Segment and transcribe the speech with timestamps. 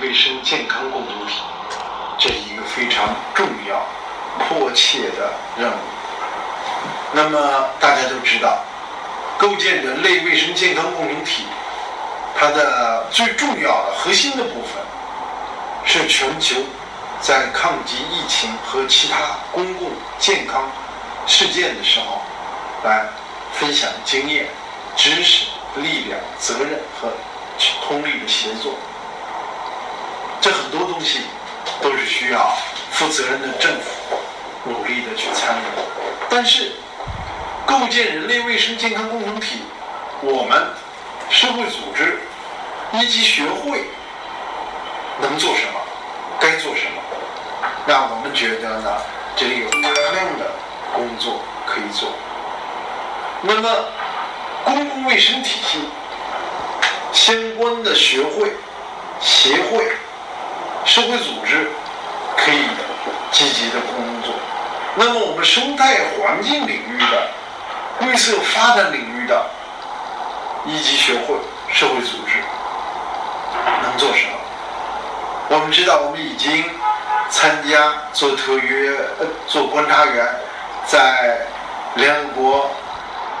[0.00, 1.34] 卫生健康共同体，
[2.18, 3.86] 这是一个非常重要、
[4.38, 5.74] 迫切的任务。
[7.12, 8.64] 那么大家都知道，
[9.38, 11.44] 构建人类卫生健康共同体，
[12.38, 14.82] 它的最重要的核心的部分
[15.84, 16.56] 是全球
[17.20, 19.18] 在抗击疫情和其他
[19.52, 20.70] 公共健康
[21.26, 22.22] 事件的时候，
[22.84, 23.04] 来
[23.52, 24.46] 分享经验、
[24.96, 25.46] 知识、
[25.76, 27.12] 力量、责任和
[27.86, 28.72] 通力的协作。
[30.40, 31.20] 这很多东西
[31.82, 32.56] 都是需要
[32.92, 34.16] 负责任的政府
[34.64, 35.62] 努力的去参与，
[36.30, 36.72] 但是
[37.66, 39.62] 构建人类卫生健康共同体，
[40.22, 40.68] 我们
[41.28, 42.20] 社会组织
[42.92, 43.84] 以及学会
[45.20, 45.80] 能做什么，
[46.40, 47.02] 该做什么？
[47.86, 48.96] 那我们觉得呢，
[49.36, 50.52] 这里有大量的
[50.94, 52.10] 工作可以做。
[53.42, 53.70] 那么，
[54.64, 55.80] 公共卫生体系
[57.12, 58.54] 相关的学会、
[59.20, 59.92] 协会。
[60.90, 61.70] 社会组织
[62.36, 62.64] 可以
[63.30, 64.34] 积极的工作，
[64.96, 67.28] 那么我们生态环境领域的、
[68.00, 69.46] 绿色发展领域的
[70.66, 71.36] 一级学会、
[71.72, 72.42] 社会组织
[73.84, 74.32] 能做什么？
[75.50, 76.64] 我们知道，我们已经
[77.30, 78.98] 参加做特约、
[79.46, 80.26] 做观察员，
[80.86, 81.38] 在
[81.94, 82.68] 联合国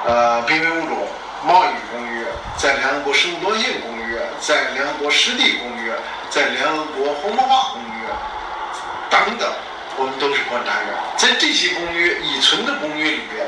[0.06, 0.98] 呃濒危物种
[1.44, 5.92] 贸易公约，在联合国生物多样性公约，在联合国湿地公约。
[6.30, 7.49] 在联合国红文化公约
[9.30, 9.48] 等等，
[9.96, 10.88] 我们都是观察员。
[11.16, 13.46] 在这些公约已存的公约里边，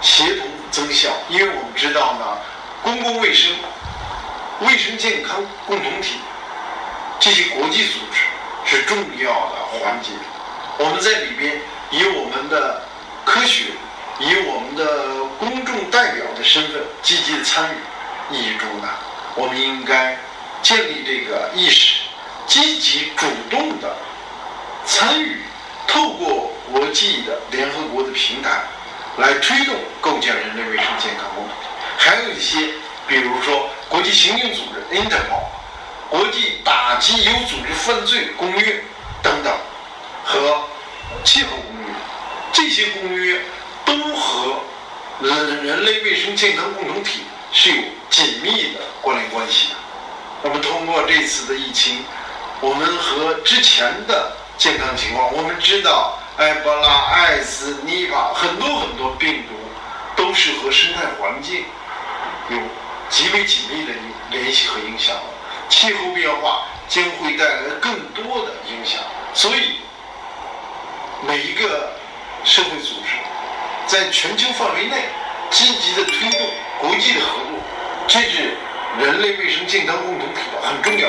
[0.00, 1.10] 协同增效。
[1.28, 2.38] 因为我们知道呢，
[2.82, 3.52] 公共卫生、
[4.60, 6.14] 卫生健康共同体
[7.20, 8.22] 这些国际组织
[8.64, 10.10] 是重要的环节。
[10.78, 12.82] 我们在里边以我们的
[13.24, 13.64] 科学、
[14.18, 18.88] 以我们的公众代表的身份积极参与意义重大。
[19.34, 20.16] 我们应该。
[20.62, 22.00] 建立这个意识，
[22.48, 23.94] 积极主动的
[24.86, 25.42] 参与，
[25.86, 28.62] 透过国际的联合国的平台
[29.18, 31.66] 来推动构建人类卫生健康共同体。
[31.98, 32.68] 还有一些，
[33.08, 35.42] 比如说国际刑警组织 Interpol、
[36.08, 38.84] 国际打击有组织犯罪公约
[39.22, 39.52] 等等
[40.24, 40.62] 和
[41.24, 41.94] 气候公约，
[42.52, 43.40] 这些公约
[43.84, 44.60] 都和
[45.20, 47.22] 人人类卫生健康共同体
[47.52, 49.74] 是有紧密的关联关系的。
[50.42, 52.04] 我们通过这次的疫情，
[52.60, 59.54] 我们和之前的健康情况，我们知道埃博拉、艾滋、尼巴很多很多病毒
[60.16, 61.64] 都是和生态环境
[62.50, 62.58] 有
[63.10, 63.92] 极为紧密的
[64.30, 65.14] 联系和影响。
[65.68, 69.00] 气候变化将会带来更多的影响，
[69.34, 69.80] 所以
[71.26, 71.92] 每一个
[72.44, 73.16] 社会组织
[73.86, 75.04] 在全球范围内
[75.50, 76.40] 积极的推动
[76.80, 77.58] 国际的合作，
[78.08, 78.56] 这是。
[78.98, 81.06] 人类卫生健康共同体的很重要。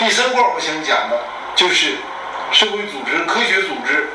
[0.00, 1.16] 第三块我想讲的
[1.54, 1.94] 就是
[2.52, 4.10] 社会组织、科学组织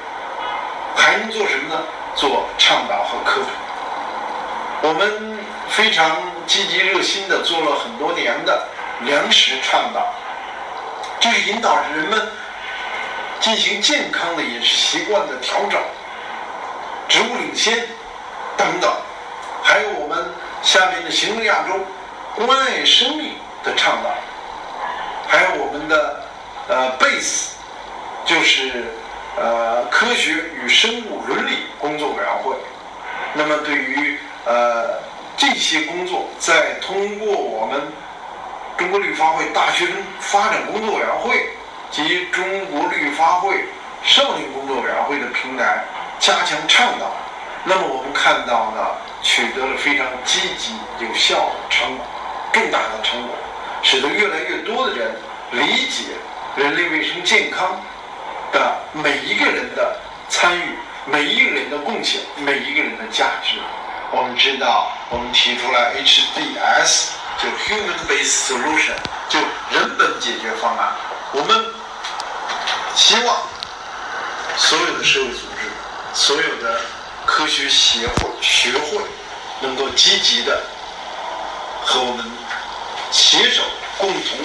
[0.96, 1.82] 还能做什么呢？
[2.16, 3.48] 做倡导和科普。
[4.88, 5.38] 我们
[5.70, 8.68] 非常积极热心的做了很多年的
[9.02, 10.14] 粮食倡导，
[11.20, 12.28] 就是引导人们
[13.40, 15.80] 进行健康的饮食习惯的调整，
[17.08, 17.88] 植物领先
[18.58, 18.92] 等等。
[19.64, 21.80] 还有我们下面的行动亚洲。
[22.34, 24.10] 关爱生命的倡导，
[25.28, 26.24] 还有我们的
[26.70, 27.51] 呃 base，
[28.26, 28.86] 就是
[29.38, 32.56] 呃科学与生物伦理工作委员会。
[33.34, 35.00] 那么对于呃
[35.38, 37.82] 这些工作，在通过我们
[38.78, 41.50] 中国绿发会大学生发展工作委员会
[41.90, 43.66] 及中国绿发会
[44.04, 45.84] 少年工作委员会的平台
[46.20, 47.12] 加强倡导，
[47.64, 48.86] 那么我们看到呢，
[49.22, 52.06] 取得了非常积极有效的成果。
[52.54, 53.36] 重大的成果，
[53.82, 55.16] 使得越来越多的人
[55.52, 56.04] 理解
[56.58, 57.82] 人类卫生健康
[58.52, 59.98] 的每一个人的
[60.30, 63.58] 参与、每一个人的贡献、每一个人的价值。
[64.12, 67.08] 我们知道，我们提出来 HDS，
[67.40, 68.96] 就 Human-Based Solution，
[69.30, 69.40] 就
[69.72, 70.94] 人本解决方案。
[71.34, 71.66] 我们
[72.96, 73.38] 希望
[74.58, 75.72] 所有的社会组织、
[76.14, 76.82] 所有的
[77.26, 79.02] 科学协会、学会
[79.62, 80.62] 能够积极的
[81.86, 82.26] 和我们。
[83.14, 83.62] 携手
[83.98, 84.40] 共同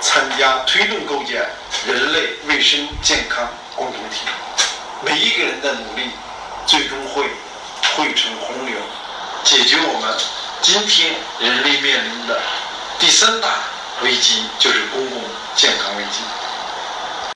[0.00, 1.44] 参加推动构建
[1.86, 4.26] 人类卫生健康共同体，
[5.02, 6.10] 每一个人的努力
[6.66, 7.22] 最终会
[7.96, 8.76] 汇成洪流，
[9.44, 10.18] 解决我们
[10.60, 12.40] 今天人类面临的
[12.98, 13.48] 第三大
[14.02, 15.22] 危机，就是公共
[15.54, 16.20] 健康危机。